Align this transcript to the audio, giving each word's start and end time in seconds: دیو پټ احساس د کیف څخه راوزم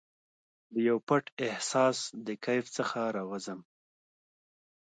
دیو 0.73 0.95
پټ 1.07 1.23
احساس 1.45 1.97
د 2.25 2.27
کیف 2.43 2.65
څخه 2.77 2.99
راوزم 3.15 3.59